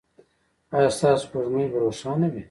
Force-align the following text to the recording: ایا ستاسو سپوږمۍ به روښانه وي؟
ایا 0.75 0.89
ستاسو 0.97 1.23
سپوږمۍ 1.29 1.65
به 1.71 1.77
روښانه 1.85 2.27
وي؟ 2.33 2.39